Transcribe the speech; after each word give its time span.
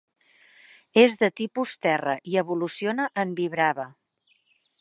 És 1.01 1.17
de 1.25 1.29
tipus 1.41 1.75
terra 1.87 2.17
i 2.31 2.41
evoluciona 2.45 3.09
en 3.25 3.37
Vibrava. 3.41 3.91